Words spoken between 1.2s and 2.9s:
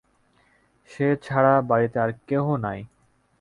ছাড়া বাড়িতে আর কেহ নাই।